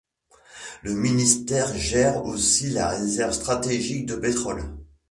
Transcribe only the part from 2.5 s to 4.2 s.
la réserve stratégique de